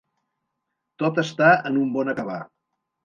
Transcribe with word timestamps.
Tot 1.03 1.21
està 1.25 1.51
en 1.71 1.77
un 1.83 1.93
bon 1.99 2.11
acabar. 2.15 2.41